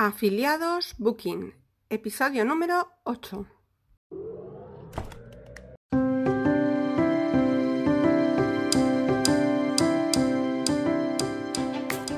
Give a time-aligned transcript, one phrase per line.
[0.00, 1.54] Afiliados Booking,
[1.90, 3.46] episodio número 8.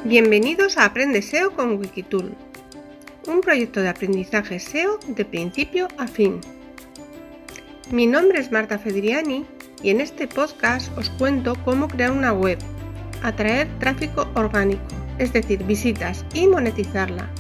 [0.04, 2.36] Bienvenidos a Aprende SEO con Wikitool,
[3.26, 6.42] un proyecto de aprendizaje SEO de principio a fin.
[7.90, 9.46] Mi nombre es Marta Fedriani
[9.82, 12.58] y en este podcast os cuento cómo crear una web,
[13.22, 14.82] atraer tráfico orgánico,
[15.16, 17.30] es decir, visitas y monetizarla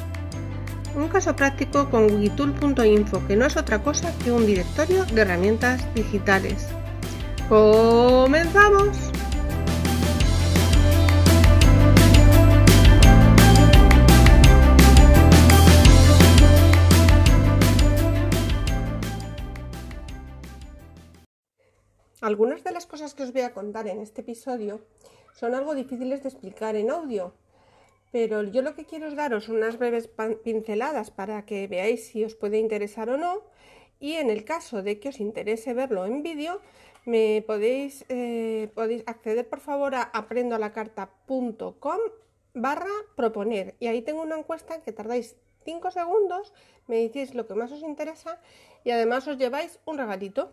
[0.94, 5.82] un caso práctico con wikitool.info, que no es otra cosa que un directorio de herramientas
[5.94, 6.68] digitales.
[7.48, 9.10] ¡Comenzamos!
[22.20, 24.80] Algunas de las cosas que os voy a contar en este episodio
[25.32, 27.32] son algo difíciles de explicar en audio,
[28.12, 30.08] pero yo lo que quiero es daros unas breves
[30.42, 33.42] pinceladas para que veáis si os puede interesar o no
[34.00, 36.60] y en el caso de que os interese verlo en vídeo
[37.04, 38.70] me podéis, eh,
[39.06, 42.00] acceder por favor a aprendoalacarta.com
[42.54, 46.52] barra proponer y ahí tengo una encuesta que tardáis 5 segundos,
[46.86, 48.40] me decís lo que más os interesa
[48.84, 50.52] y además os lleváis un regalito.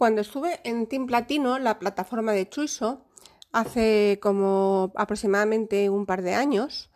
[0.00, 3.02] Cuando estuve en Team Platino, la plataforma de Chuiso,
[3.52, 6.90] hace como aproximadamente un par de años,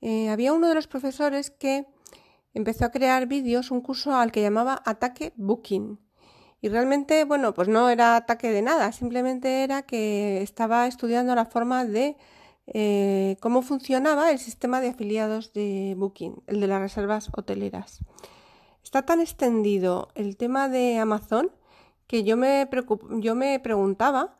[0.00, 1.84] eh, había uno de los profesores que
[2.54, 6.00] empezó a crear vídeos, un curso al que llamaba Ataque Booking.
[6.62, 11.44] Y realmente, bueno, pues no era ataque de nada, simplemente era que estaba estudiando la
[11.44, 12.16] forma de
[12.66, 18.00] eh, cómo funcionaba el sistema de afiliados de Booking, el de las reservas hoteleras.
[18.82, 21.50] Está tan extendido el tema de Amazon
[22.08, 22.68] que yo me,
[23.20, 24.36] yo me preguntaba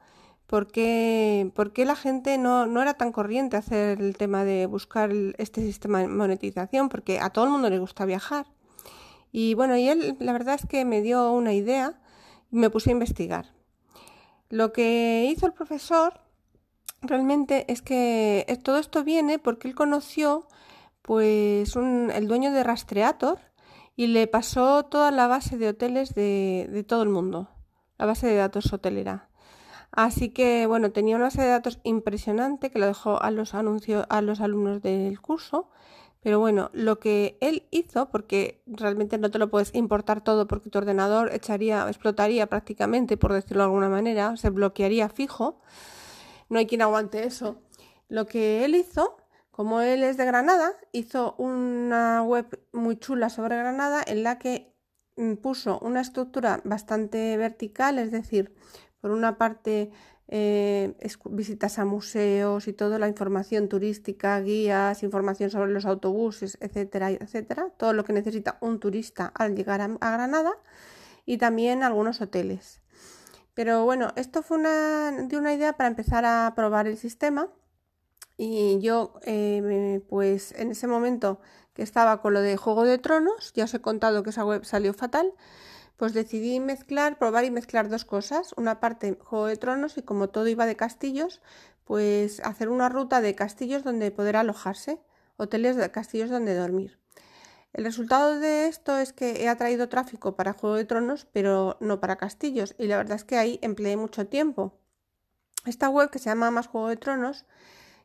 [0.49, 4.67] por qué, por qué la gente no, no, era tan corriente hacer el tema de
[4.67, 8.47] buscar este sistema de monetización, porque a todo el mundo le gusta viajar.
[9.31, 12.01] Y bueno, y él la verdad es que me dio una idea
[12.51, 13.53] y me puse a investigar.
[14.49, 16.15] Lo que hizo el profesor
[17.03, 20.49] realmente es que todo esto viene porque él conoció
[21.03, 23.39] pues el dueño de Rastreator
[23.97, 27.51] y le pasó toda la base de hoteles de, de todo el mundo
[27.99, 29.29] la base de datos hotelera.
[29.91, 34.07] Así que bueno, tenía una base de datos impresionante que lo dejó a los anuncios
[34.09, 35.71] a los alumnos del curso.
[36.21, 40.69] Pero bueno, lo que él hizo, porque realmente no te lo puedes importar todo porque
[40.69, 45.61] tu ordenador echaría, explotaría prácticamente, por decirlo de alguna manera, se bloquearía fijo.
[46.49, 47.63] No hay quien aguante eso.
[48.09, 49.17] Lo que él hizo,
[49.53, 54.75] como él es de Granada, hizo una web muy chula sobre Granada en la que
[55.41, 58.55] puso una estructura bastante vertical, es decir,
[59.01, 59.91] por una parte
[60.31, 60.95] eh,
[61.31, 67.71] visitas a museos y toda la información turística, guías, información sobre los autobuses, etcétera, etcétera,
[67.79, 70.53] todo lo que necesita un turista al llegar a, Granada
[71.25, 72.83] y también algunos hoteles.
[73.55, 77.49] Pero bueno, esto fue una, de una idea para empezar a probar el sistema
[78.37, 81.41] y yo eh, pues en ese momento
[81.79, 84.65] que estaba con lo de Juego de Tronos, ya os he contado que esa web
[84.65, 85.33] salió fatal,
[85.97, 88.53] pues decidí mezclar, probar y mezclar dos cosas.
[88.57, 91.41] Una parte Juego de Tronos y como todo iba de castillos,
[91.85, 95.01] pues hacer una ruta de castillos donde poder alojarse,
[95.37, 96.99] hoteles de castillos donde dormir.
[97.73, 102.01] El resultado de esto es que he atraído tráfico para Juego de Tronos, pero no
[102.01, 104.81] para castillos, y la verdad es que ahí empleé mucho tiempo.
[105.65, 107.47] Esta web que se llama Más Juego de Tronos,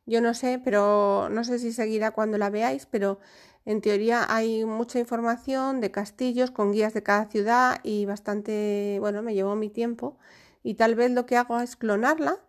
[0.05, 3.19] yo no sé, pero no sé si seguirá cuando la veáis, pero
[3.65, 9.21] en teoría hay mucha información de castillos con guías de cada ciudad y bastante, bueno,
[9.21, 10.17] me llevó mi tiempo
[10.63, 12.39] y tal vez lo que hago es clonarla,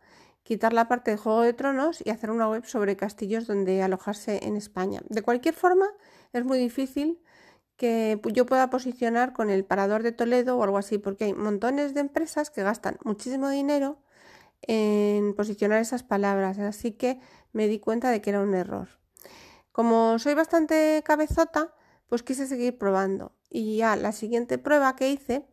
[0.43, 4.41] quitar la parte de Juego de Tronos y hacer una web sobre castillos donde alojarse
[4.45, 5.03] en España.
[5.09, 5.87] De cualquier forma,
[6.33, 7.21] es muy difícil
[7.77, 11.95] que yo pueda posicionar con el parador de Toledo o algo así, porque hay montones
[11.95, 13.99] de empresas que gastan muchísimo dinero
[14.63, 17.21] en posicionar esas palabras, así que
[17.53, 18.89] me di cuenta de que era un error.
[19.75, 21.75] Como soy bastante cabezota,
[22.09, 23.33] pues quise seguir probando.
[23.51, 25.49] Y ya la siguiente prueba que hice,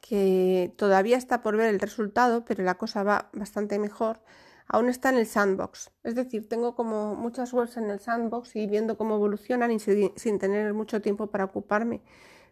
[0.00, 4.20] que todavía está por ver el resultado, pero la cosa va bastante mejor,
[4.68, 5.90] aún está en el sandbox.
[6.04, 10.38] Es decir, tengo como muchas webs en el sandbox y viendo cómo evolucionan y sin
[10.38, 12.04] tener mucho tiempo para ocuparme.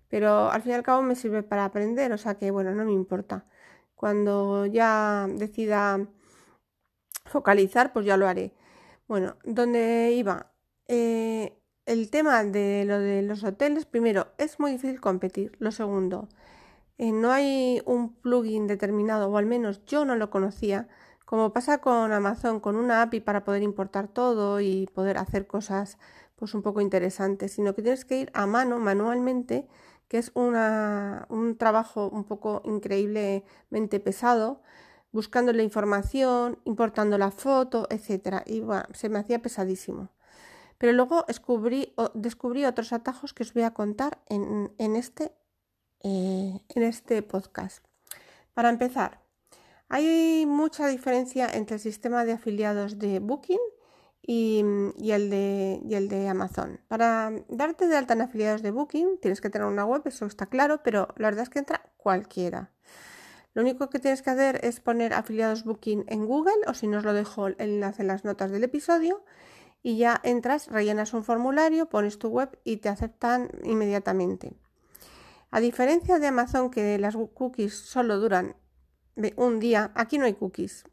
[0.09, 2.85] Pero al fin y al cabo me sirve para aprender, o sea que bueno, no
[2.85, 3.47] me importa.
[3.95, 6.05] Cuando ya decida
[7.27, 8.57] focalizar, pues ya lo haré.
[9.07, 10.51] Bueno, ¿dónde iba?
[10.89, 15.53] Eh, el tema de lo de los hoteles, primero, es muy difícil competir.
[15.59, 16.29] Lo segundo,
[16.99, 20.89] eh, no hay un plugin determinado, o al menos yo no lo conocía,
[21.25, 25.99] como pasa con Amazon, con una API para poder importar todo y poder hacer cosas
[26.37, 29.67] pues un poco interesantes, sino que tienes que ir a mano, manualmente,
[30.09, 34.63] que es una, un trabajo un poco increíblemente pesado,
[35.13, 38.43] buscando la información, importando la foto, etc.
[38.47, 40.14] Y bueno, se me hacía pesadísimo.
[40.85, 45.33] Pero luego descubrí, otros atajos que os voy a contar en, este,
[46.03, 47.83] eh, en este podcast.
[48.53, 49.23] Para empezar,
[49.89, 53.65] hay mucha diferencia entre el sistema de afiliados de Booking
[54.21, 54.61] y,
[55.11, 56.79] el de, el de, Amazon.
[56.87, 60.45] Para darte de alta en afiliados de Booking tienes que tener una web, eso está
[60.45, 62.73] claro, pero la verdad es que entra cualquiera.
[63.55, 66.99] Lo único que tienes que hacer es poner afiliados Booking en Google o si no
[66.99, 69.25] os lo dejo el enlace en las notas del episodio
[69.85, 74.55] y ya entras, rellenas un formulario, pones tu web y te aceptan inmediatamente.
[75.51, 78.57] A diferencia de Amazon que las cookies solo duran
[79.37, 80.85] un día, aquí no hay cookies.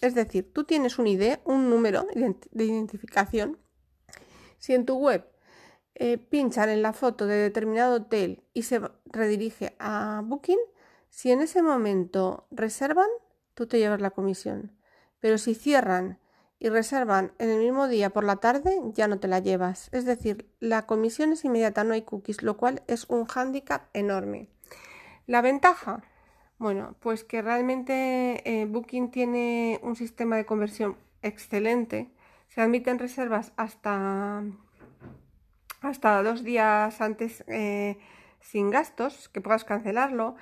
[0.00, 3.58] Es decir, tú tienes un ID, un número de identificación.
[4.56, 5.26] Si en tu web
[5.94, 10.58] eh, pinchan en la foto de determinado hotel y se redirige a Booking,
[11.10, 13.08] si en ese momento reservan,
[13.52, 14.72] tú te llevas la comisión.
[15.18, 16.18] Pero si cierran
[16.60, 19.88] y reservan en el mismo día por la tarde, ya no te la llevas.
[19.92, 24.48] Es decir, la comisión es inmediata, no hay cookies, lo cual es un hándicap enorme.
[25.26, 26.02] La ventaja,
[26.58, 32.10] bueno, pues que realmente eh, Booking tiene un sistema de conversión excelente.
[32.48, 34.42] Se admiten reservas hasta,
[35.80, 37.98] hasta dos días antes eh,
[38.40, 40.36] sin gastos, que puedas cancelarlo.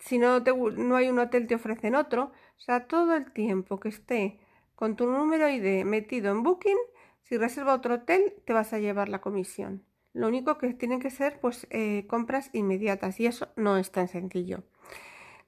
[0.00, 2.32] Si no, no hay un hotel, te ofrecen otro.
[2.56, 4.40] O sea, todo el tiempo que esté
[4.80, 6.78] con tu número ID metido en Booking,
[7.24, 9.84] si reserva otro hotel, te vas a llevar la comisión.
[10.14, 14.08] Lo único que tienen que ser pues eh, compras inmediatas y eso no es tan
[14.08, 14.62] sencillo.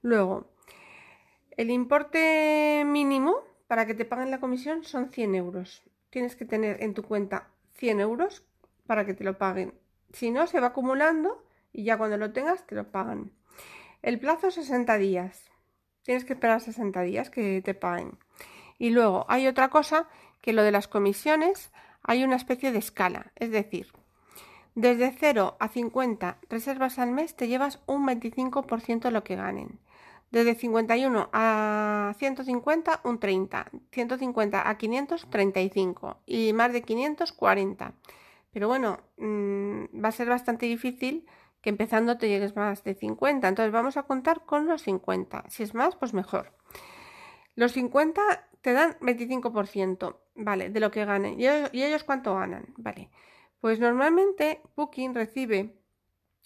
[0.03, 0.51] Luego,
[1.57, 5.81] el importe mínimo para que te paguen la comisión son 100 euros.
[6.11, 8.45] Tienes que tener en tu cuenta 100 euros
[8.85, 9.73] para que te lo paguen.
[10.11, 13.31] Si no, se va acumulando y ya cuando lo tengas te lo pagan.
[14.03, 15.49] El plazo es 60 días.
[16.03, 18.19] Tienes que esperar 60 días que te paguen.
[18.77, 20.07] Y luego hay otra cosa
[20.41, 21.71] que lo de las comisiones
[22.03, 23.31] hay una especie de escala.
[23.35, 23.87] Es decir,
[24.75, 29.79] desde 0 a 50 reservas al mes te llevas un 25% de lo que ganen.
[30.31, 33.67] Desde 51 a 150, un 30.
[33.91, 36.17] 150 a 500, 35.
[36.25, 37.93] Y más de 500, 40.
[38.51, 41.27] Pero bueno, mm, va a ser bastante difícil
[41.61, 43.47] que empezando te llegues más de 50.
[43.47, 45.45] Entonces vamos a contar con los 50.
[45.49, 46.51] Si es más, pues mejor.
[47.55, 48.21] Los 50
[48.63, 50.69] te dan 25%, ¿vale?
[50.69, 51.39] De lo que ganen.
[51.39, 52.73] ¿Y ellos, ¿Y ellos cuánto ganan?
[52.77, 53.09] Vale.
[53.59, 55.75] Pues normalmente Booking recibe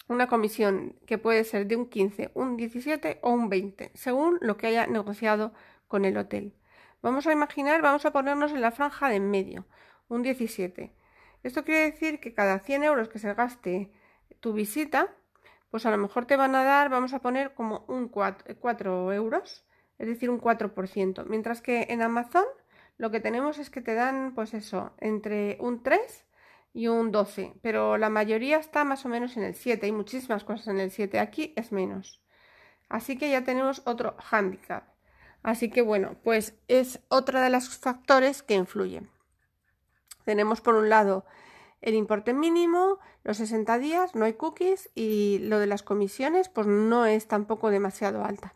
[0.07, 4.57] una comisión que puede ser de un 15, un 17 o un 20, según lo
[4.57, 5.53] que haya negociado
[5.87, 6.55] con el hotel.
[7.03, 9.67] Vamos a imaginar, vamos a ponernos en la franja de en medio,
[10.07, 10.95] un 17.
[11.43, 13.91] Esto quiere decir que cada 100 euros que se gaste
[14.39, 15.13] tu visita,
[15.69, 19.13] pues a lo mejor te van a dar, vamos a poner como un 4, 4
[19.13, 19.66] euros,
[19.99, 21.25] es decir, un 4%.
[21.25, 22.45] Mientras que en Amazon
[22.97, 26.25] lo que tenemos es que te dan, pues eso, entre un 3
[26.73, 30.43] y un 12, pero la mayoría está más o menos en el 7, hay muchísimas
[30.43, 32.21] cosas en el 7, aquí es menos.
[32.89, 34.83] Así que ya tenemos otro handicap.
[35.43, 39.09] Así que bueno, pues es otra de los factores que influyen.
[40.25, 41.25] Tenemos por un lado
[41.81, 46.67] el importe mínimo, los 60 días, no hay cookies y lo de las comisiones pues
[46.67, 48.55] no es tampoco demasiado alta.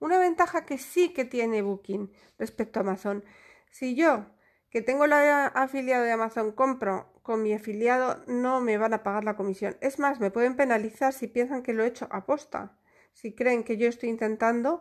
[0.00, 3.22] Una ventaja que sí que tiene Booking respecto a Amazon.
[3.70, 4.26] Si yo,
[4.70, 9.24] que tengo la afiliado de Amazon, compro con mi afiliado no me van a pagar
[9.24, 9.76] la comisión.
[9.80, 12.78] Es más, me pueden penalizar si piensan que lo he hecho a posta.
[13.12, 14.80] Si creen que yo estoy intentando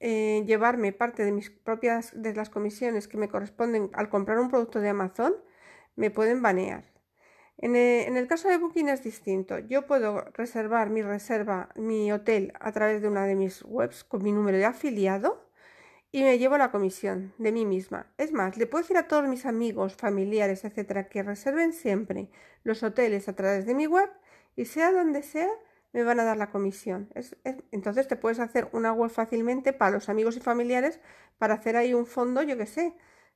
[0.00, 4.48] eh, llevarme parte de mis propias de las comisiones que me corresponden al comprar un
[4.48, 5.34] producto de Amazon,
[5.94, 6.97] me pueden banear.
[7.58, 9.58] En el, en el, caso de Booking es distinto.
[9.58, 14.22] Yo puedo reservar mi reserva, mi hotel a través de una de mis webs con
[14.22, 15.48] mi número de afiliado
[16.10, 18.12] y me llevo la comisión de mí misma.
[18.16, 22.30] Es más, le puedo decir a todos mis amigos, familiares, etcétera, que reserven siempre
[22.64, 24.10] los hoteles a través de mi web
[24.56, 25.50] y sea donde sea,
[25.92, 27.10] me van a dar la comisión.
[27.72, 31.00] entonces te puedes hacer una web fácilmente para los amigos y familiares
[31.38, 32.94] para hacer ahí un fondo, yo que sé,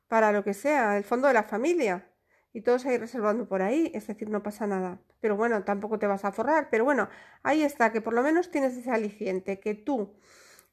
[0.09, 2.07] para lo que sea, el fondo de la familia.
[2.53, 5.01] Y todos ahí reservando por ahí, es decir, no pasa nada.
[5.21, 6.69] Pero bueno, tampoco te vas a forrar.
[6.71, 7.09] Pero bueno,
[7.43, 10.15] ahí está, que por lo menos tienes ese aliciente, que tú,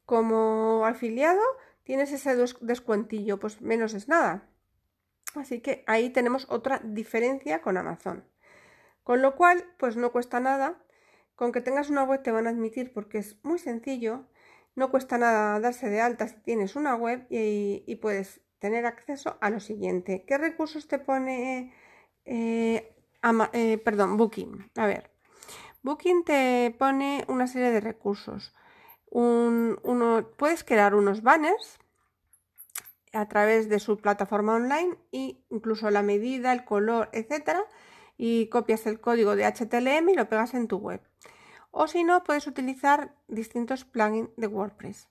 [0.05, 1.41] como afiliado,
[1.83, 4.49] tienes ese descuentillo, pues menos es nada.
[5.35, 8.25] Así que ahí tenemos otra diferencia con Amazon.
[9.03, 10.83] Con lo cual, pues no cuesta nada
[11.39, 14.25] con que tengas una web te van a admitir porque es muy sencillo,
[14.75, 19.49] no cuesta nada darse de alta si tienes una web y, puedes tener acceso a
[19.49, 20.23] lo siguiente.
[20.27, 21.73] ¿Qué recursos te pone,
[22.25, 22.95] eh,
[23.53, 24.71] eh, perdón, Booking?
[24.75, 25.11] A ver,
[25.81, 28.53] Booking te pone una serie de recursos.
[29.11, 31.79] uno, puedes crear unos banners
[33.13, 37.63] a través de su plataforma online e incluso la medida, el color, etcétera,
[38.17, 41.01] y copias el código de HTML y lo pegas en tu web.
[41.71, 45.07] O si no, puedes utilizar distintos plugins de WordPress.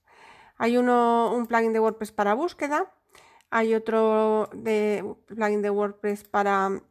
[0.58, 2.92] Hay uno, un plugin de WordPress para búsqueda,
[3.50, 6.82] hay otro de plugin de WordPress para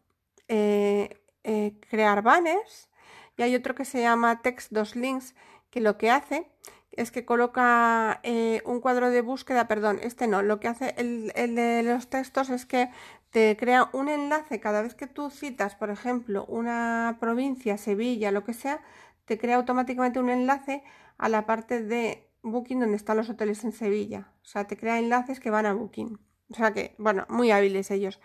[0.48, 2.90] eh, eh, crear banners
[3.38, 5.36] y hay otro que se llama Text 2 Links
[5.70, 6.50] que lo que hace
[6.92, 11.32] es que coloca eh, un cuadro de búsqueda, perdón, este no, lo que hace el,
[11.34, 12.90] de los textos es que
[13.30, 18.44] te crea un enlace cada vez que tú citas, por ejemplo, una provincia, Sevilla, lo
[18.44, 18.82] que sea,
[19.26, 20.84] te crea automáticamente un enlace
[21.20, 24.32] a la parte de Booking donde están los hoteles en Sevilla.
[24.42, 26.18] O sea, te crea enlaces que van a Booking.
[26.51, 28.20] O sea que, bueno, muy hábiles ellos.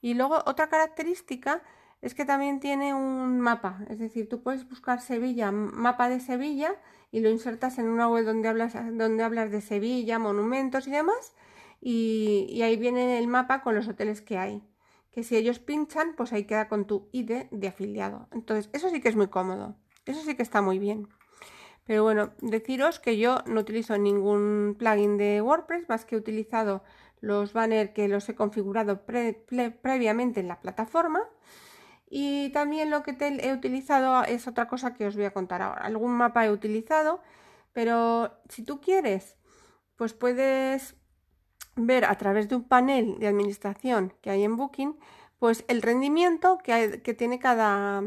[0.00, 1.62] Y luego otra característica
[2.02, 3.80] es que también tiene un mapa.
[3.88, 6.76] Es decir, tú puedes buscar Sevilla, mapa de Sevilla
[7.10, 11.34] y lo insertas en una web donde hablas, donde hablas de Sevilla, monumentos y demás,
[11.80, 14.62] y, ahí viene el mapa con los hoteles que hay.
[15.12, 18.28] Que si ellos pinchan, pues ahí queda con tu ID de afiliado.
[18.32, 19.76] Entonces, eso sí que es muy cómodo.
[20.04, 21.08] Eso sí que está muy bien.
[21.84, 26.82] Pero bueno, deciros que yo no utilizo ningún plugin de WordPress, más que he utilizado
[27.24, 31.22] los banners que los he configurado previamente en la plataforma.
[32.08, 35.82] Y también lo que he utilizado es otra cosa que os voy a contar ahora.
[35.82, 37.22] Algún mapa he utilizado,
[37.72, 39.36] pero si tú quieres,
[39.96, 40.96] pues puedes
[41.76, 44.96] ver a través de un panel de administración que hay en Booking,
[45.38, 48.02] pues el rendimiento que, tiene cada,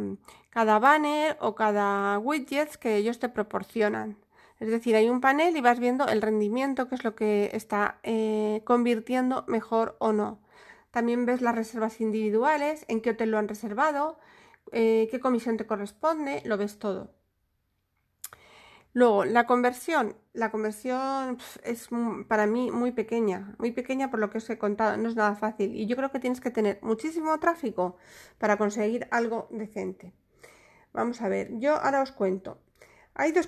[0.49, 4.17] cada banner o cada widget que ellos te proporcionan.
[4.59, 7.99] Es decir, hay un panel y vas viendo el rendimiento, que es lo que está
[8.03, 10.39] eh, convirtiendo mejor o no.
[10.91, 14.17] También ves las reservas individuales, en qué hotel lo han reservado,
[14.71, 17.11] eh, qué comisión te corresponde, lo ves todo.
[18.93, 20.15] Luego, la conversión.
[20.33, 21.89] La conversión es
[22.27, 25.35] para mí muy pequeña, muy pequeña por lo que os he contado, no es nada
[25.35, 25.75] fácil.
[25.75, 27.97] Y yo creo que tienes que tener muchísimo tráfico
[28.39, 30.13] para conseguir algo decente.
[30.93, 32.59] Vamos a ver, yo ahora os cuento.
[33.13, 33.47] Hay dos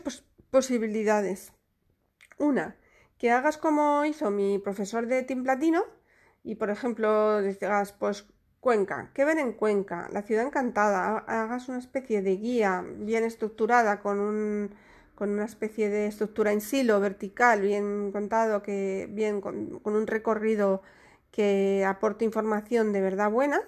[0.51, 1.53] posibilidades.
[2.37, 2.75] Una,
[3.17, 5.83] que hagas como hizo mi profesor de Team Platino,
[6.43, 8.25] y por ejemplo digas, pues
[8.59, 10.09] Cuenca, ¿qué ven en Cuenca?
[10.11, 14.75] La ciudad encantada, hagas una especie de guía bien estructurada con, un,
[15.15, 20.81] con una especie de estructura en silo vertical, bien contado, que bien con un recorrido
[21.31, 23.61] que aporte información de verdad buena.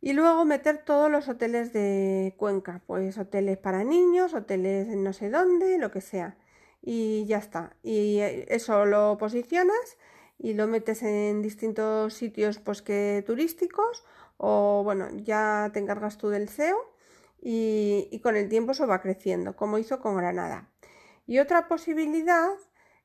[0.00, 5.30] Y luego meter todos los hoteles de Cuenca, pues hoteles para niños, hoteles no sé
[5.30, 6.36] dónde, lo que sea.
[6.82, 7.76] Y ya está.
[7.82, 9.98] Y eso lo posicionas
[10.38, 14.04] y lo metes en distintos sitios pues que turísticos
[14.36, 16.78] o bueno, ya te encargas tú del SEO
[17.40, 20.70] y, con el tiempo eso va creciendo, como hizo con Granada.
[21.26, 22.50] Y otra posibilidad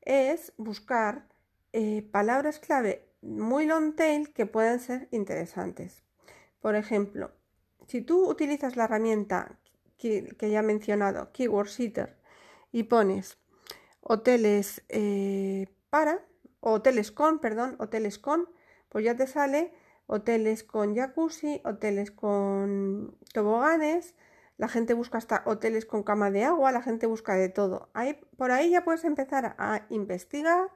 [0.01, 1.27] es buscar
[1.71, 6.03] eh, palabras clave muy long tail que puedan ser interesantes.
[6.63, 7.31] Por ejemplo,
[7.87, 9.59] si tú utilizas la herramienta
[9.97, 12.15] que, ya he mencionado, Keyword Sitter,
[12.71, 13.37] y pones
[13.99, 16.25] hoteles eh, para,
[16.61, 18.47] hoteles con, perdón, hoteles con,
[18.87, 19.73] pues ya te sale
[20.07, 24.15] hoteles con jacuzzi, hoteles con toboganes,
[24.55, 27.89] la gente busca hasta hoteles con cama de agua, la gente busca de todo.
[27.93, 30.69] Ahí, por ahí ya puedes empezar a investigar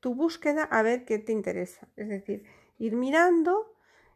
[0.00, 1.88] tu búsqueda a ver qué te interesa.
[1.96, 2.44] Es decir,
[2.76, 3.71] ir mirando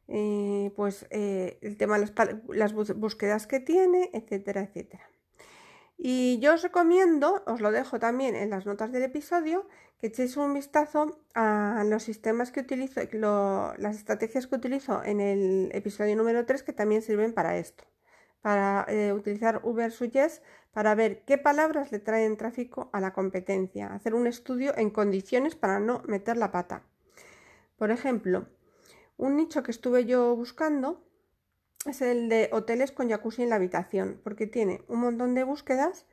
[0.09, 2.13] eh, pues eh, el tema de
[2.49, 5.09] las, búsquedas que tiene, etcétera, etcétera.
[5.99, 9.67] Y yo os recomiendo, os lo dejo también en las notas del episodio,
[9.99, 13.01] que echéis un vistazo a los sistemas que utilizo,
[13.79, 17.85] las estrategias que utilizo en el episodio número 3 que también sirven para esto.
[18.43, 23.87] Para eh, utilizar Ubersuggest para ver qué palabras le traen tráfico a la competencia.
[23.87, 26.83] Hacer un estudio en condiciones para no meter la pata.
[27.79, 28.47] Por ejemplo,
[29.17, 31.03] un nicho que estuve yo buscando
[31.87, 36.07] es el de hoteles con jacuzzi en la habitación, porque tiene un montón de búsquedas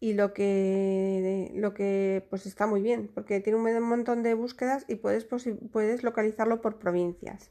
[0.00, 4.84] y lo que, lo que pues está muy bien, porque tiene un montón de búsquedas
[4.88, 5.26] y puedes,
[5.72, 7.50] puedes localizarlo por provincias.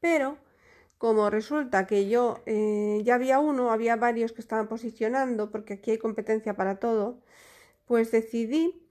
[0.00, 0.36] Pero
[0.98, 5.92] como resulta que yo eh, ya había uno, había varios que estaban posicionando, porque aquí
[5.92, 7.20] hay competencia para todo,
[7.86, 8.82] pues decidí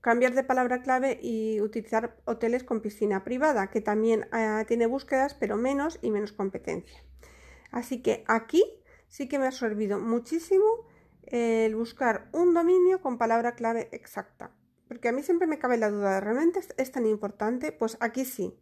[0.00, 5.34] cambiar de palabra clave y utilizar hoteles con piscina privada, que también eh, tiene búsquedas,
[5.34, 7.02] pero menos y menos competencia.
[7.70, 8.64] Así que aquí
[9.08, 10.86] sí que me ha servido muchísimo
[11.24, 14.52] el buscar un dominio con palabra clave exacta.
[14.88, 17.70] Porque a mí siempre me cabe la duda, ¿realmente es tan importante?
[17.70, 18.58] Pues aquí sí,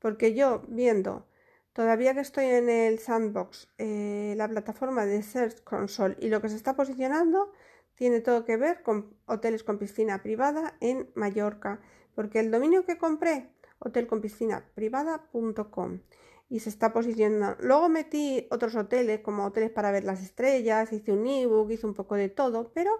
[0.00, 1.28] porque yo viendo,
[1.72, 6.48] todavía que estoy en el sandbox, eh, la plataforma de Search Console y lo que
[6.48, 7.52] se está posicionando,
[7.98, 11.80] tiene todo que ver con hoteles con piscina privada en Mallorca,
[12.14, 13.50] porque el dominio que compré,
[13.80, 16.02] hotelconpiscinaprivada.com,
[16.48, 17.56] y se está posicionando.
[17.60, 21.94] Luego metí otros hoteles, como hoteles para ver las estrellas, hice un ebook, hice un
[21.94, 22.92] poco de todo, pero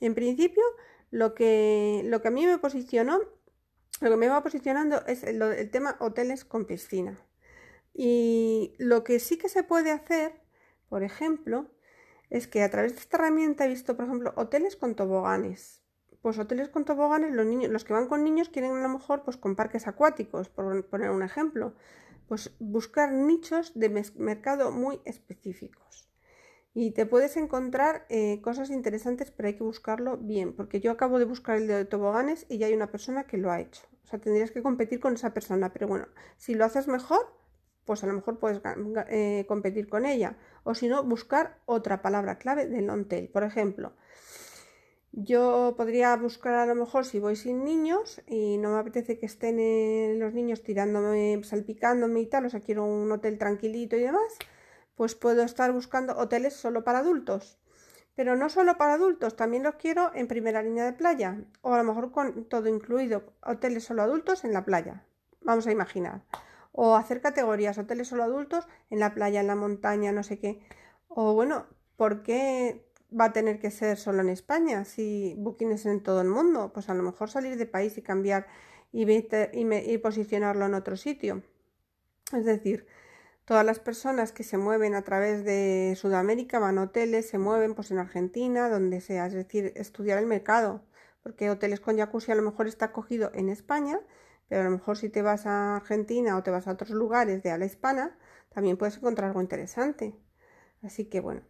[0.00, 0.62] en principio
[1.10, 3.20] lo que, lo que a mí me posicionó,
[4.00, 7.18] lo que me va posicionando es el, el tema hoteles con piscina.
[7.92, 10.40] Y lo que sí que se puede hacer,
[10.88, 11.70] por ejemplo,
[12.30, 15.82] es que a través de esta herramienta he visto, por ejemplo, hoteles con toboganes.
[16.22, 19.22] Pues hoteles con toboganes, los niños, los que van con niños quieren a lo mejor
[19.24, 21.74] pues con parques acuáticos, por poner un ejemplo
[22.30, 26.08] pues buscar nichos de mercado muy específicos.
[26.72, 31.18] Y te puedes encontrar eh, cosas interesantes, pero hay que buscarlo bien, porque yo acabo
[31.18, 33.82] de buscar el de toboganes y ya hay una persona que lo ha hecho.
[34.04, 36.06] O sea, tendrías que competir con esa persona, pero bueno,
[36.36, 37.34] si lo haces mejor,
[37.84, 38.60] pues a lo mejor puedes
[39.08, 40.36] eh, competir con ella.
[40.64, 43.06] O si no, buscar otra palabra clave de long.
[43.32, 43.94] Por ejemplo,
[45.12, 49.26] yo podría buscar a lo mejor si voy sin niños y no me apetece que
[49.26, 54.02] estén eh, los niños tirándome, salpicándome y tal, o sea, quiero un hotel tranquilito y
[54.02, 54.38] demás,
[54.94, 57.58] pues puedo estar buscando hoteles solo para adultos.
[58.14, 61.78] Pero no solo para adultos, también los quiero en primera línea de playa o a
[61.78, 65.04] lo mejor con todo incluido, hoteles solo adultos en la playa.
[65.40, 66.22] Vamos a imaginar.
[66.72, 70.60] O hacer categorías, hoteles solo adultos en la playa, en la montaña, no sé qué.
[71.08, 75.86] O bueno, ¿por qué va a tener que ser solo en España, si Booking es
[75.86, 78.46] en todo el mundo, pues a lo mejor salir de país y cambiar
[78.92, 81.42] y, y, posicionarlo en otro sitio.
[82.32, 82.86] Es decir,
[83.44, 87.74] todas las personas que se mueven a través de Sudamérica van a hoteles, se mueven
[87.74, 90.82] pues en Argentina, donde sea, es decir, estudiar el mercado,
[91.22, 94.00] porque hoteles con jacuzzi a lo mejor está cogido en España,
[94.50, 97.40] pero a lo mejor si te vas a Argentina o te vas a otros lugares
[97.44, 100.12] de habla hispana, también puedes encontrar algo interesante.
[100.82, 101.42] Así que bueno,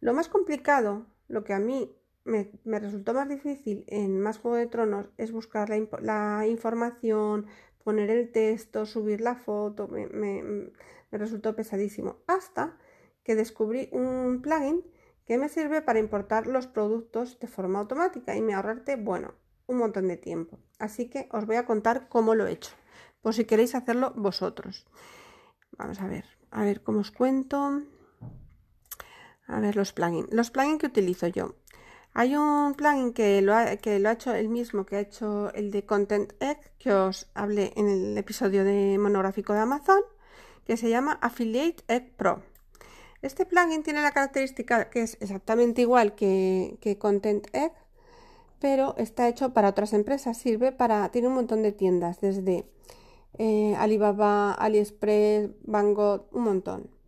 [0.00, 2.50] lo más complicado, lo que a mí me,
[2.80, 7.46] resultó más difícil en Más Juego de Tronos es buscar la, información,
[7.84, 10.72] poner el texto, subir la foto, me, me,
[11.12, 12.16] resultó pesadísimo.
[12.26, 12.76] Hasta
[13.22, 14.84] que descubrí un plugin
[15.26, 19.34] que me sirve para importar los productos de forma automática y me ahorrarte, bueno,
[19.68, 20.58] un montón de tiempo.
[20.82, 22.72] Así que os voy a contar cómo lo he hecho,
[23.22, 24.84] por si queréis hacerlo vosotros.
[25.78, 27.82] Vamos a ver, a ver cómo os cuento.
[29.46, 30.26] A ver los plugins.
[30.32, 31.54] Los plugins que utilizo yo.
[32.14, 35.86] Hay un plugin que lo, ha, que hecho el mismo que ha hecho el de
[35.86, 40.00] Content Egg, que os hablé en el episodio de monográfico de Amazon,
[40.66, 42.42] que se llama Affiliate Egg Pro.
[43.22, 47.72] Este plugin tiene la característica que es exactamente igual que, Content Egg,
[48.62, 50.38] pero está hecho para otras empresas.
[50.38, 51.10] Sirve para.
[51.10, 52.64] tiene un montón de tiendas, desde
[53.36, 57.02] eh, Alibaba, AliExpress, Banggood, un montón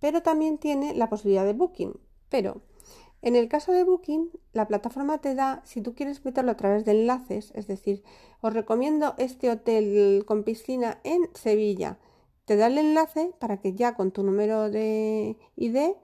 [0.00, 2.00] pero también tiene la posibilidad de Booking.
[2.28, 2.62] Pero
[3.22, 6.84] en el caso de Booking, la plataforma te da, si tú quieres meterlo a través
[6.84, 8.02] de enlaces, es decir,
[8.40, 11.98] os recomiendo este hotel con piscina en Sevilla,
[12.46, 15.94] te da el enlace para que ya con tu número de ID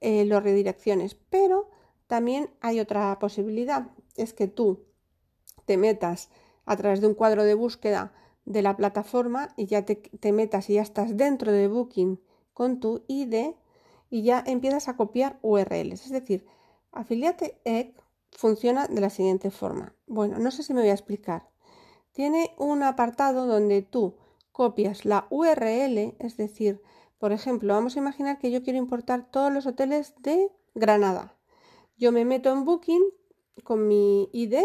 [0.00, 1.14] eh, lo redirecciones.
[1.30, 1.70] Pero
[2.06, 4.84] también hay otra posibilidad, es que tú
[5.64, 6.30] te metas
[6.64, 8.12] a través de un cuadro de búsqueda
[8.44, 12.20] de la plataforma y ya te, metas y ya estás dentro de Booking
[12.52, 13.54] con tu ID
[14.10, 16.04] y ya empiezas a copiar URLs.
[16.04, 16.46] Es decir,
[16.92, 17.94] Affiliate Egg
[18.32, 19.94] funciona de la siguiente forma.
[20.06, 21.48] Bueno, no sé si me voy a explicar.
[22.12, 24.16] Tiene un apartado donde tú
[24.52, 26.82] copias la URL, es decir,
[27.18, 31.36] por ejemplo, vamos a imaginar que yo quiero importar todos los hoteles de Granada.
[31.96, 33.02] Yo me meto en Booking
[33.64, 34.56] con mi ID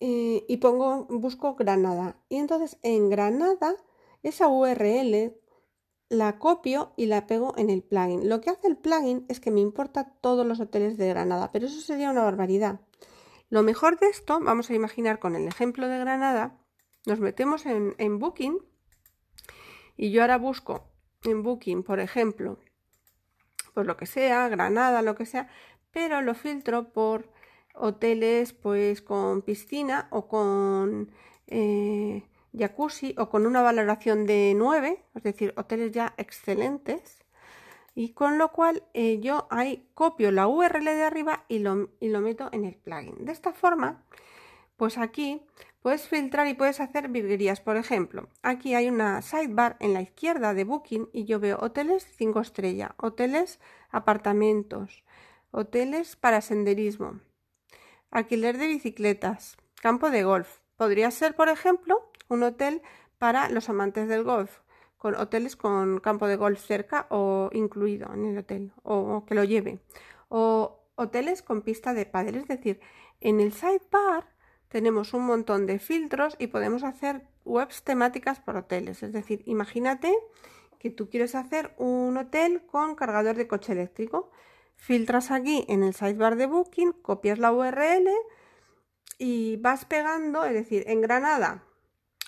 [0.00, 2.16] eh, y pongo, busco Granada.
[2.28, 3.74] Y entonces en Granada,
[4.22, 5.34] esa URL
[6.08, 8.28] la copio y la pego en el plugin.
[8.28, 11.66] Lo que hace el plugin es que me importa todos los hoteles de Granada, pero
[11.66, 12.80] eso sería una barbaridad.
[13.48, 16.58] Lo mejor de esto, vamos a imaginar con el ejemplo de Granada,
[17.06, 18.58] nos metemos en, en Booking
[19.96, 20.90] y yo ahora busco
[21.24, 22.58] en Booking, por ejemplo,
[23.74, 25.48] pues lo que sea, Granada, lo que sea,
[25.92, 27.28] pero lo filtro por
[27.74, 31.10] hoteles pues con piscina o con
[31.46, 32.24] eh,
[32.56, 37.18] jacuzzi o con una valoración de 9, es decir, hoteles ya excelentes.
[37.94, 42.08] Y con lo cual eh, yo ahí copio la URL de arriba y lo, y
[42.08, 43.24] lo meto en el plugin.
[43.24, 44.04] De esta forma,
[44.76, 45.42] pues aquí
[45.82, 47.62] Puedes filtrar y puedes hacer virguerías.
[47.62, 52.06] Por ejemplo, aquí hay una sidebar en la izquierda de Booking y yo veo hoteles
[52.16, 55.02] 5 estrellas, hoteles apartamentos,
[55.50, 57.20] hoteles para senderismo,
[58.10, 60.58] alquiler de bicicletas, campo de golf.
[60.76, 62.82] Podría ser, por ejemplo, un hotel
[63.18, 64.60] para los amantes del golf,
[64.96, 69.44] con hoteles con campo de golf cerca o incluido en el hotel, o que lo
[69.44, 69.80] lleve.
[70.28, 72.80] O hoteles con pista de pádel, es decir,
[73.20, 74.26] en el sidebar
[74.68, 79.02] tenemos un montón de filtros y podemos hacer webs temáticas por hoteles.
[79.02, 80.14] Es decir, imagínate
[80.78, 84.30] que tú quieres hacer un hotel con cargador de coche eléctrico.
[84.80, 88.08] Filtras aquí en el sidebar de Booking, copias la URL
[89.18, 91.64] y vas pegando, es decir, en Granada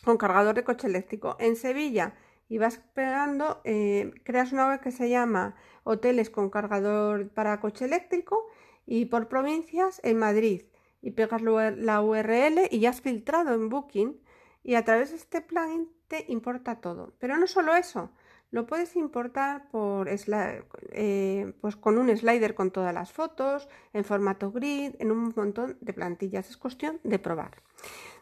[0.05, 2.15] con cargador de coche eléctrico, en Sevilla
[2.51, 7.87] y vas pegando, eh, creas una web que se llama hoteles con cargador para coche
[7.87, 8.47] eléctrico
[8.85, 10.65] y por provincias en Madrid
[11.01, 14.21] y pegas la URL y ya has filtrado en Booking
[14.63, 17.15] y a través de este plugin te importa todo.
[17.19, 18.13] Pero no solo eso,
[18.53, 24.53] lo puedes importar por eh, pues con un slider con todas las fotos, en formato
[24.53, 26.51] grid, en un montón de plantillas.
[26.51, 27.63] Es cuestión de probar.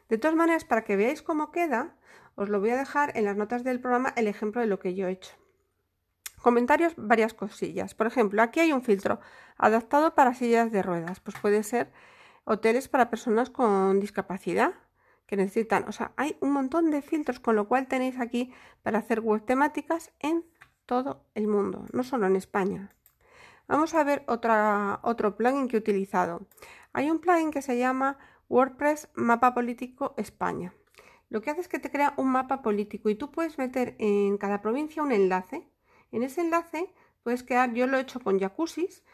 [0.09, 1.97] De todas maneras, para que veáis cómo queda,
[2.37, 4.95] os lo voy a dejar en las notas del programa el ejemplo de lo que
[4.95, 5.35] yo he hecho.
[6.41, 7.97] Comentarios, varias cosillas.
[7.97, 9.19] Por ejemplo, aquí hay un filtro
[9.59, 11.19] adaptado para sillas de ruedas.
[11.19, 11.91] Pues puede ser
[12.45, 14.75] hoteles para personas con discapacidad
[15.31, 15.85] que necesitan.
[15.87, 19.45] O sea, hay un montón de filtros, con lo cual tenéis aquí para hacer web
[19.45, 20.45] temáticas en
[20.87, 22.93] todo el mundo, no solo en España.
[23.69, 26.49] Vamos a ver otra, otro plugin que he utilizado.
[26.93, 30.75] Hay un plugin que se llama WordPress Mapa Político España.
[31.29, 34.37] Lo que hace es que te crea un mapa político y tú puedes meter en
[34.37, 35.65] cada provincia un enlace.
[36.11, 39.05] En ese enlace puedes crear, yo lo he hecho con jacuzzis,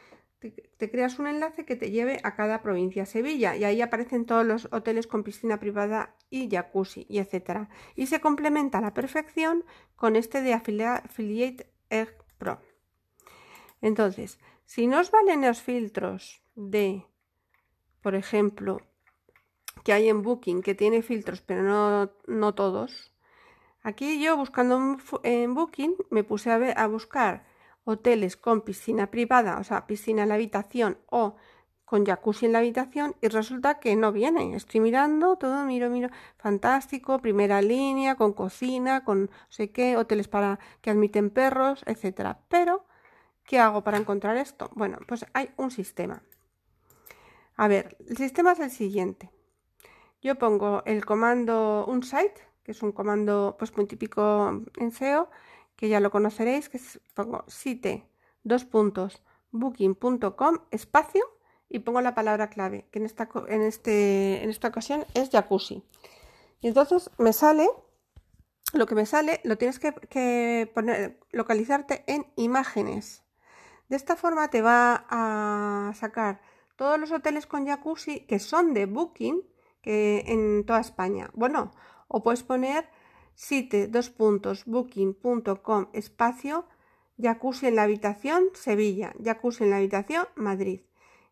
[0.50, 4.44] te, creas un enlace que te lleve a cada provincia, Sevilla, y ahí aparecen todos
[4.44, 7.68] los hoteles con piscina privada y jacuzzi, y etcétera.
[7.94, 9.64] Y se complementa a la perfección
[9.96, 11.70] con este de Affiliate
[12.38, 12.60] Pro.
[13.80, 17.06] Entonces, si no os valen los filtros de,
[18.02, 18.80] por ejemplo,
[19.84, 23.12] que hay en Booking, que tiene filtros, pero no, no todos,
[23.82, 27.55] aquí yo buscando en Booking me puse a buscar
[27.86, 31.36] hoteles con piscina privada, o sea, piscina en la habitación o
[31.84, 34.56] con jacuzzi en la habitación y resulta que no viene.
[34.56, 40.26] Estoy mirando todo, miro, miro, fantástico, primera línea, con cocina, con no sé qué, hoteles
[40.26, 42.40] para que admiten perros, etcétera.
[42.48, 42.84] Pero,
[43.44, 44.68] ¿qué hago para encontrar esto?
[44.74, 46.24] Bueno, pues hay un sistema.
[47.54, 49.30] A ver, el sistema es el siguiente.
[50.20, 55.30] Yo pongo el comando unsite, que es un comando pues muy típico en SEO,
[55.76, 56.80] que ya lo conoceréis, que
[57.14, 58.10] pongo site
[58.42, 61.24] dos puntos booking.com espacio
[61.68, 65.82] y pongo la palabra clave, que en esta, en, este, en esta ocasión es jacuzzi.
[66.60, 67.68] Y entonces me sale,
[68.72, 73.24] lo que me sale, lo tienes que, que poner, localizarte en imágenes.
[73.88, 76.40] De esta forma te va a sacar
[76.76, 79.42] todos los hoteles con jacuzzi que son de Booking
[79.80, 81.30] que en toda España.
[81.34, 81.72] Bueno,
[82.08, 82.88] o puedes poner
[83.36, 84.64] site dos puntos
[85.92, 86.66] espacio
[87.18, 90.80] jacuzzi en la habitación Sevilla, jacuzzi en la habitación Madrid.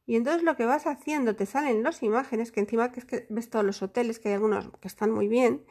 [0.07, 3.65] Y entonces lo que vas haciendo, te salen las imágenes, que encima que ves todos
[3.65, 5.65] los hoteles, que hay algunos que están muy bien,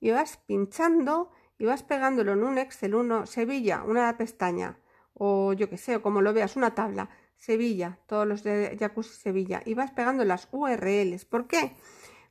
[0.00, 4.80] y vas pinchando y vas pegándolo en un Excel, uno, Sevilla, una pestaña,
[5.14, 9.14] o yo que sé, o como lo veas, una tabla, Sevilla, todos los de Jacuzzi
[9.14, 11.24] Sevilla, y vas pegando las URLs.
[11.24, 11.76] ¿Por qué?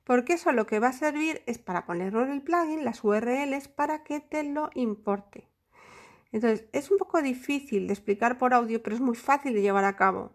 [0.06, 3.68] Porque eso lo que va a servir es para ponerlo en el plugin, las URLs,
[3.68, 5.50] para que te lo importe.
[6.32, 9.86] Entonces, es un poco difícil de explicar por audio, pero es muy fácil de llevar
[9.86, 10.32] a cabo.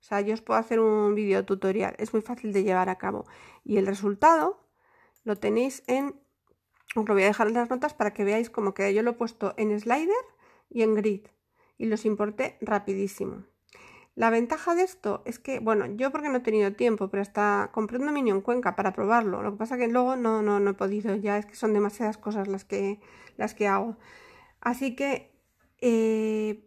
[0.00, 2.98] O sea, yo os puedo hacer un video tutorial, es muy fácil de llevar a
[2.98, 3.24] cabo.
[3.62, 4.68] Y el resultado
[5.22, 6.20] lo tenéis en...
[6.96, 8.90] Os lo voy a dejar en las notas para que veáis cómo queda.
[8.90, 10.14] Yo lo he puesto en slider
[10.68, 11.26] y en grid
[11.78, 13.44] y los importé rapidísimo.
[14.16, 17.70] La ventaja de esto es que, bueno, yo porque no he tenido tiempo, pero hasta
[17.72, 19.42] compré un dominio en Cuenca para probarlo.
[19.42, 22.16] Lo que pasa que luego no, no, no he podido, ya es que son demasiadas
[22.16, 23.00] cosas las que,
[23.36, 23.96] las que hago.
[24.60, 25.32] Así que
[25.80, 26.64] eh,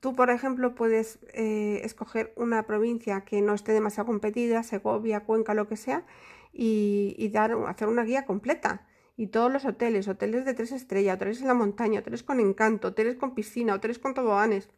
[0.00, 5.54] tú, por ejemplo, puedes eh, escoger una provincia que no esté demasiado competida, Segovia, Cuenca,
[5.54, 6.04] lo que sea,
[6.52, 8.86] y, dar, hacer una guía completa.
[9.16, 12.88] Y todos los hoteles, hoteles de tres estrellas, hoteles en la montaña, hoteles con encanto,
[12.88, 14.68] hoteles con piscina, hoteles con toboganes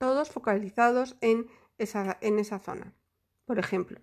[0.00, 2.94] todos focalizados en esa, en esa zona,
[3.44, 4.00] por ejemplo.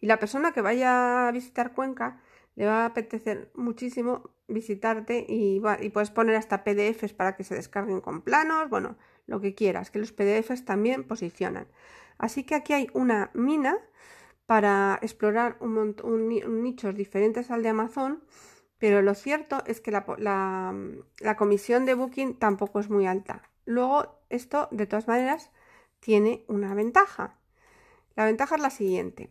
[0.00, 2.22] Y la persona que vaya a visitar Cuenca
[2.54, 5.60] le va a apetecer muchísimo visitarte y,
[5.92, 9.98] puedes poner hasta PDFs para que se descarguen con planos, bueno, lo que quieras, que
[9.98, 11.66] los PDFs también posicionan.
[12.16, 13.76] Así que aquí hay una mina
[14.46, 15.96] para explorar un,
[16.62, 18.22] nichos diferentes al de Amazon,
[18.78, 23.42] pero lo cierto es que la, comisión de Booking tampoco es muy alta.
[23.64, 25.50] Luego, esto de todas maneras
[26.00, 27.36] tiene una ventaja.
[28.16, 29.30] La ventaja es la siguiente.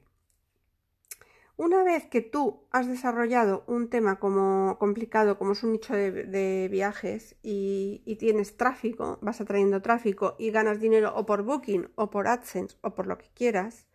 [1.58, 6.68] Una vez que tú has desarrollado un tema como complicado, como es un nicho de,
[6.72, 12.28] viajes y, tienes tráfico, vas atrayendo tráfico y ganas dinero o por Booking o por
[12.30, 13.90] AdSense o por lo que quieras,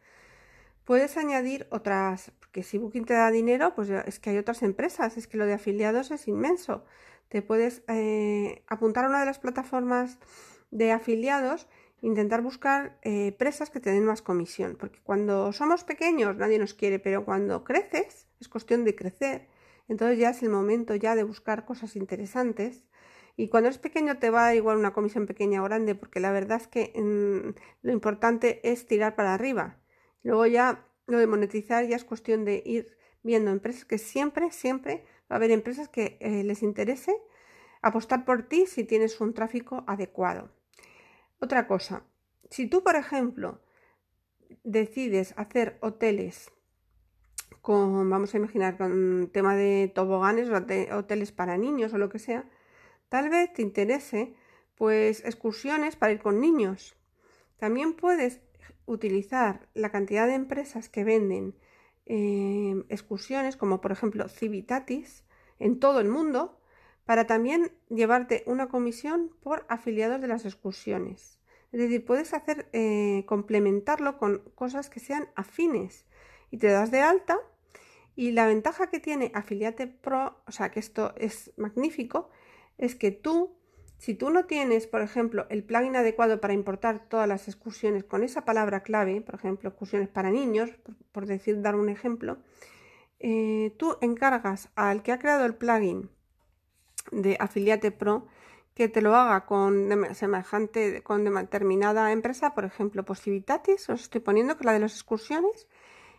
[0.84, 5.16] Puedes añadir otras, porque si Booking te da dinero, pues es que hay otras empresas,
[5.16, 6.84] es que lo de afiliados es inmenso.
[7.30, 10.18] Te puedes eh, apuntar a una de las plataformas
[10.74, 11.68] de afiliados,
[12.02, 16.98] intentar buscar eh, empresas que te más comisión, porque cuando somos pequeños nadie nos quiere,
[16.98, 19.48] pero cuando creces es cuestión de crecer.
[19.88, 22.84] Entonces ya es el momento ya de buscar cosas interesantes.
[23.36, 26.32] Y cuando eres pequeño te va a igual una comisión pequeña o grande, porque la
[26.32, 29.78] verdad es que mm, lo importante es tirar para arriba.
[30.22, 35.04] Luego ya lo de monetizar ya es cuestión de ir viendo empresas que siempre, siempre
[35.30, 37.16] va a haber empresas que eh, les interese
[37.82, 40.50] apostar por ti si tienes un tráfico adecuado.
[41.40, 42.04] Otra cosa,
[42.50, 43.60] si tú, por ejemplo,
[44.62, 46.50] decides hacer hoteles
[47.60, 52.18] con, vamos a imaginar, con tema de toboganes o hoteles para niños o lo que
[52.18, 52.44] sea,
[53.08, 54.34] tal vez te interese
[54.74, 56.96] pues excursiones para ir con niños.
[57.56, 58.40] También puedes
[58.86, 61.54] utilizar la cantidad de empresas que venden
[62.06, 65.24] em, excursiones, como por ejemplo Civitatis,
[65.58, 66.58] en todo el mundo,
[67.04, 71.38] para también llevarte una comisión por afiliados de las excursiones.
[71.72, 76.06] Es decir, puedes hacer eh, complementarlo con cosas que sean afines
[76.50, 77.38] y te das de alta.
[78.16, 82.30] Y la ventaja que tiene Afiliate Pro, o sea que esto es magnífico,
[82.78, 83.56] es que tú
[83.98, 88.22] si tú no tienes, por ejemplo, el plugin adecuado para importar todas las excursiones con
[88.22, 90.70] esa palabra clave, por ejemplo, excursiones para niños,
[91.12, 92.38] por, decir, dar un ejemplo,
[93.18, 96.10] eh, tú encargas al que ha creado el plugin
[97.10, 98.26] de Affiliate Pro
[98.74, 104.56] que te lo haga con semejante, con determinada empresa, por ejemplo, Possibilitatis, os estoy poniendo
[104.56, 105.68] que es la de las excursiones,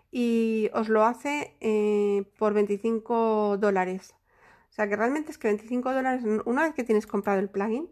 [0.10, 4.15] y os lo hace eh, por 25 dólares.
[4.69, 7.89] O sea que realmente es que 25 dólares, una vez que tienes comprado el plugin,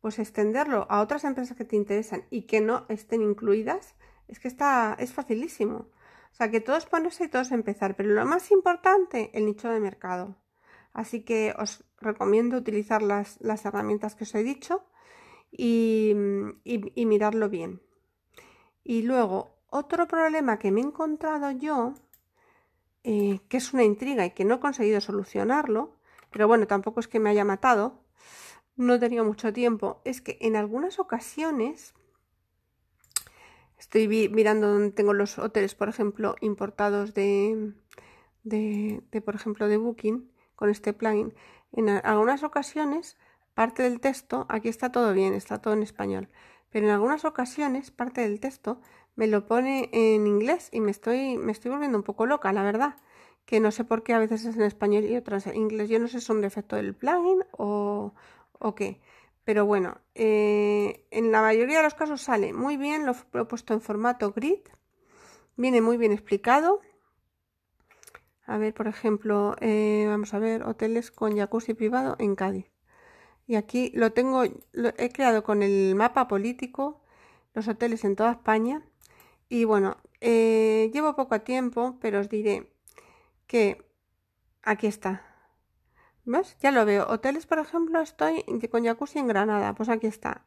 [0.00, 3.96] pues extenderlo a otras empresas que te interesan y que no estén incluidas,
[4.28, 5.88] es que está, es facilísimo.
[6.32, 9.80] O sea que todos ponerse y todos empezar, pero lo más importante, el nicho de
[9.80, 10.36] mercado.
[10.92, 14.84] Así que os recomiendo utilizar las, herramientas que os he dicho
[15.50, 16.14] y,
[16.96, 17.80] mirarlo bien.
[18.84, 21.94] Y luego, otro problema que me he encontrado yo,
[23.04, 25.96] eh, que es una intriga y que no he conseguido solucionarlo,
[26.30, 28.02] pero bueno, tampoco es que me haya matado,
[28.76, 31.94] no he tenido mucho tiempo, es que en algunas ocasiones
[33.78, 37.72] estoy mirando donde tengo los hoteles, por ejemplo, importados de,
[38.44, 41.34] de, por ejemplo, de Booking con este plugin.
[41.70, 43.16] En algunas ocasiones,
[43.54, 46.28] parte del texto, aquí está todo bien, está todo en español,
[46.70, 48.80] pero en algunas ocasiones, parte del texto
[49.14, 52.64] me lo pone en inglés y me estoy, me estoy volviendo un poco loca, la
[52.64, 52.96] verdad
[53.46, 55.88] que no sé por qué a veces es en español y otras en inglés.
[55.88, 58.12] Yo no sé si es un defecto del plugin o,
[58.76, 59.00] qué.
[59.44, 63.72] Pero bueno, eh, en la mayoría de los casos sale muy bien, lo he puesto
[63.72, 64.60] en formato grid,
[65.56, 66.82] viene muy bien explicado.
[68.48, 72.66] A ver, por ejemplo, eh, vamos a ver, hoteles con jacuzzi privado en Cádiz.
[73.46, 77.02] Y aquí lo tengo, lo he creado con el mapa político,
[77.52, 78.82] los hoteles en toda España.
[79.50, 82.72] Y bueno, eh, llevo poco tiempo, pero os diré,
[83.46, 83.84] que
[84.62, 85.26] aquí está.
[86.24, 86.56] ¿Ves?
[86.60, 87.06] Ya lo veo.
[87.06, 89.74] Hoteles, por ejemplo, estoy con jacuzzi en Granada.
[89.74, 90.46] Pues aquí está.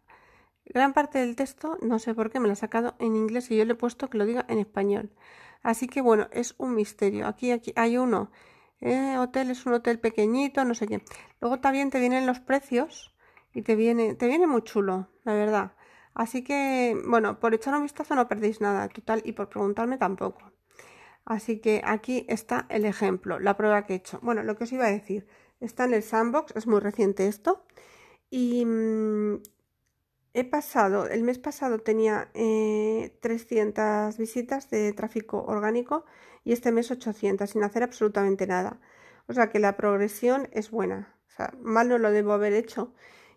[0.66, 3.58] Gran parte del texto, no sé por qué me lo ha sacado en inglés y
[3.58, 5.12] yo le he puesto que lo diga en español.
[5.64, 7.28] Así que bueno, es un misterio.
[7.28, 8.32] Aquí, aquí hay uno.
[8.82, 11.04] Eh, hotel es un hotel pequeñito, no sé qué.
[11.40, 13.14] Luego también te vienen los precios
[13.54, 15.74] y te viene, te viene muy chulo, la verdad.
[16.14, 20.52] Así que, bueno, por echar un vistazo no perdéis nada, total, y por preguntarme tampoco.
[21.26, 24.20] Así que aquí está el ejemplo, la prueba que he hecho.
[24.22, 25.28] Bueno, lo que os iba a decir,
[25.60, 27.64] está en el sandbox, es muy reciente esto.
[28.30, 29.42] Y mm,
[30.34, 36.06] he pasado, el mes pasado tenía 300 eh, visitas de tráfico orgánico
[36.44, 38.80] y este mes 800 sin hacer absolutamente nada.
[39.28, 41.16] O sea que la progresión es buena.
[41.28, 42.94] O sea, mal no lo debo haber hecho.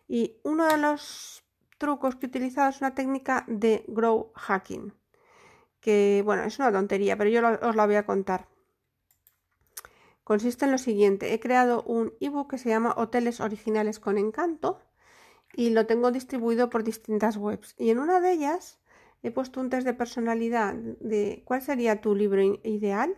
[0.08, 1.44] Y uno de los
[1.78, 4.92] trucos que he utilizado es una técnica de grow hacking
[5.84, 8.48] que, bueno, es una tontería, pero yo os la voy a contar.
[10.24, 14.80] Consiste en lo siguiente, he creado un ebook que se llama Hoteles Originales con Encanto
[15.56, 17.74] y lo tengo distribuido por distintas webs.
[17.78, 18.78] Y en una de ellas
[19.22, 23.16] he puesto un test de personalidad de cuál sería tu libro ideal,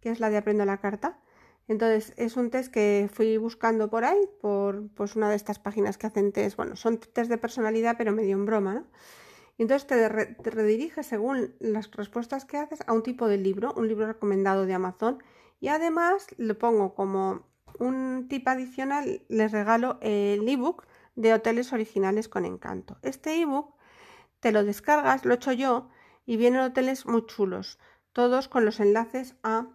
[0.00, 1.18] que es la de Aprendo la Carta.
[1.68, 5.96] Entonces, es un test que fui buscando por ahí, por pues, una de estas páginas
[5.98, 6.56] que hacen test.
[6.56, 8.86] Bueno, son test de personalidad, pero medio en broma, ¿no?
[9.58, 13.74] Y entonces te, te rediriges según las respuestas que haces a un tipo de libro,
[13.76, 15.22] un libro recomendado de Amazon.
[15.60, 17.46] Y además le pongo como
[17.78, 22.98] un tip adicional, les regalo el ebook de hoteles originales con encanto.
[23.02, 23.74] Este ebook
[24.40, 25.88] te lo descargas, lo he hecho yo,
[26.26, 27.78] y vienen hoteles muy chulos,
[28.12, 29.68] todos con los enlaces a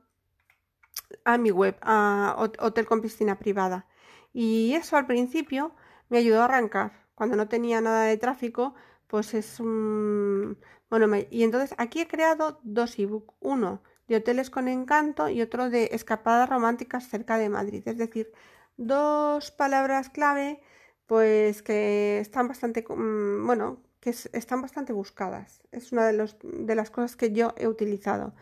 [1.24, 3.88] a mi web, a hotel con piscina privada.
[4.34, 5.74] Y eso al principio
[6.10, 7.06] me ayudó a arrancar.
[7.16, 8.76] Cuando no tenía nada de tráfico,
[9.08, 10.58] pues es un...
[10.90, 13.36] Bueno, y entonces aquí he creado dos ebooks.
[13.40, 17.84] Uno de hoteles con encanto y otro de escapadas románticas cerca de Madrid.
[17.86, 18.32] Es decir,
[18.78, 20.62] dos palabras clave,
[21.08, 25.62] pues que están bastante, mm, bueno, que están bastante buscadas.
[25.72, 28.34] Es una de, los, de las cosas que yo he utilizado.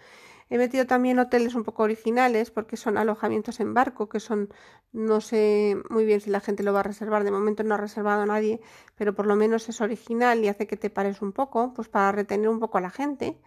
[0.49, 4.49] He metido también hoteles un poco originales porque son alojamientos en barco, que son,
[4.93, 7.77] no sé muy bien si la gente lo va a reservar, de momento no ha
[7.77, 8.61] reservado a nadie,
[8.95, 12.11] pero por lo menos es original y hace que te pares un poco, pues para
[12.11, 13.39] retener un poco a la gente.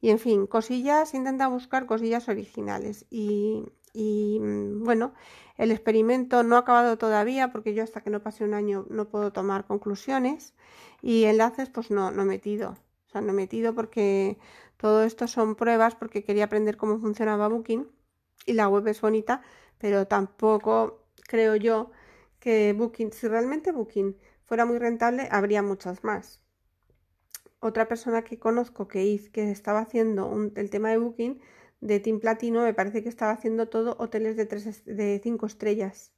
[0.00, 3.06] Y en fin, cosillas, intenta buscar cosillas originales.
[3.10, 3.64] Y,
[3.96, 5.14] y mm, bueno,
[5.56, 9.08] el experimento no ha acabado todavía porque yo hasta que no pase un año no
[9.08, 10.54] puedo tomar conclusiones
[11.00, 12.76] y enlaces pues no, no he metido.
[13.06, 14.38] O sea, no he metido porque
[14.76, 17.88] todo esto son pruebas porque quería aprender cómo funcionaba Booking
[18.44, 19.42] y la web es bonita,
[19.78, 21.90] pero tampoco creo yo
[22.38, 26.42] que Booking, si realmente Booking fuera muy rentable, habría muchas más.
[27.60, 31.40] Otra persona que conozco que, hizo, que estaba haciendo el tema de Booking
[31.80, 36.12] de Team Platino, me parece que estaba haciendo todo hoteles de, tres, de cinco estrellas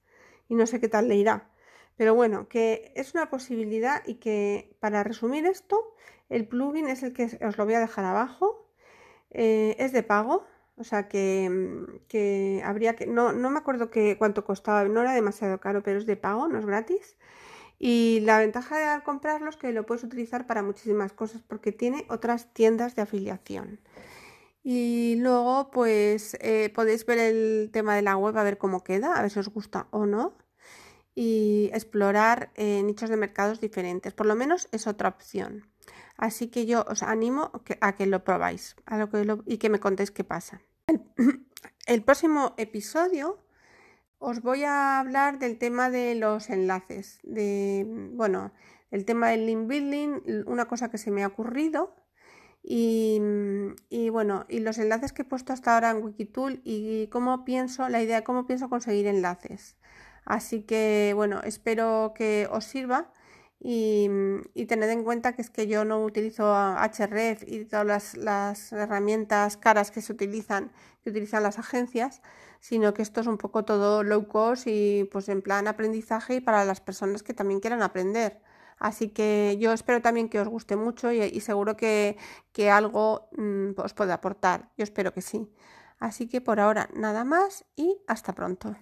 [0.49, 1.51] y no sé qué tal le irá.
[1.97, 5.95] Pero bueno, que es una posibilidad y que para resumir esto,
[6.29, 8.71] el plugin es el que os lo voy a dejar abajo.
[9.31, 11.51] Eh, es de pago, o sea que,
[12.07, 13.07] que habría que...
[13.07, 16.49] No, no, me acuerdo que cuánto costaba, no era demasiado caro, pero es de pago,
[16.49, 17.17] no es gratis.
[17.79, 22.07] Y la ventaja de comprarlo es que lo puedes utilizar para muchísimas cosas porque tiene
[22.09, 23.81] otras tiendas de afiliación.
[24.71, 29.15] Y luego pues eh, podéis ver el tema de la web a ver cómo queda,
[29.15, 30.37] a ver si os gusta o no.
[31.15, 34.13] Y explorar eh, nichos de mercados diferentes.
[34.13, 35.71] Por lo menos es otra opción.
[36.19, 37.51] Así que yo os animo
[37.81, 40.61] a que lo probáis a lo que y que me contéis qué pasa.
[41.87, 43.39] El, próximo episodio
[44.19, 48.53] os voy a hablar del tema de los enlaces, de, bueno,
[48.91, 51.95] el tema del link building, una cosa que se me ha ocurrido
[52.71, 53.19] y,
[53.89, 57.89] y, bueno, y los enlaces que he puesto hasta ahora en Wikitool y cómo pienso,
[57.89, 59.77] la idea de cómo pienso conseguir enlaces.
[60.27, 63.11] Así que bueno, espero que os sirva
[63.59, 64.07] y,
[64.69, 69.91] tened en cuenta que es que yo no utilizo HRF y todas las, herramientas caras
[69.91, 70.71] que se utilizan,
[71.03, 72.21] que utilizan las agencias,
[72.61, 76.41] sino que esto es un poco todo low cost y pues en plan aprendizaje y
[76.41, 78.43] para las personas que también quieran aprender.
[78.79, 82.17] Así que yo espero también que os guste mucho y, seguro que,
[82.71, 84.71] algo mm, os puede aportar.
[84.77, 85.53] Yo espero que sí.
[85.99, 88.77] Así que por ahora nada más y hasta pronto.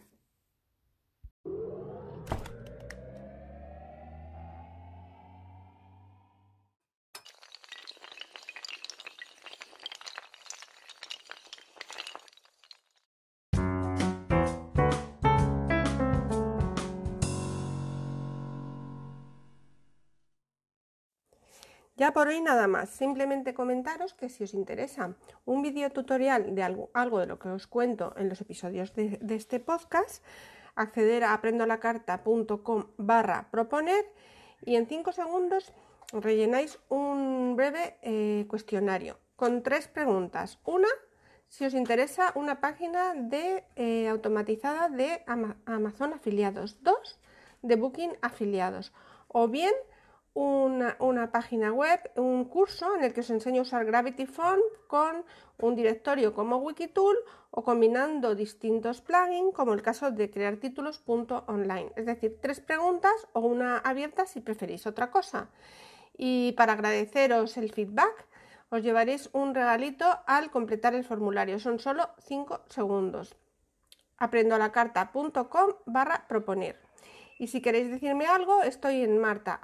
[21.97, 25.15] Ya por hoy nada más, simplemente comentaros que si os interesa
[25.47, 29.61] un vídeo tutorial de algo, de lo que os cuento en los episodios de, este
[29.61, 30.23] podcast,
[30.75, 34.05] acceder a aprendolacarta.com barra proponer
[34.61, 35.73] y en 5 segundos
[36.13, 40.59] rellenáis un breve eh, cuestionario con tres preguntas.
[40.65, 40.89] Una,
[41.49, 45.23] si os interesa una página de, eh, automatizada de
[45.65, 46.83] Amazon afiliados.
[46.83, 47.19] Dos,
[47.63, 48.93] de Booking afiliados.
[49.29, 49.73] O bien
[50.37, 55.25] una, página web, un curso en el que os enseño a usar Gravity Phone con
[55.59, 57.17] un directorio como Wikitool
[57.51, 61.93] o combinando distintos plugins, como el caso de crear títulos.online.
[61.97, 65.49] Es decir, tres preguntas o una abierta si preferís otra cosa.
[66.19, 68.27] Y para agradeceros el feedback,
[68.69, 71.59] os llevaréis un regalito al completar el formulario.
[71.59, 73.37] Son solo 5 segundos.
[74.19, 76.86] Aprendolacarta.com barra proponer.
[77.39, 79.55] Y si queréis decirme algo, estoy en marta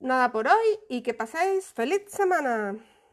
[0.00, 2.76] Nada por hoy y que paséis feliz semana.